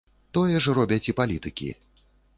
[0.37, 1.69] Тое ж робяць і палітыкі.